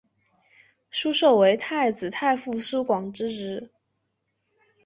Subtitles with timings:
[0.89, 3.69] 疏受为太子太傅疏广之侄。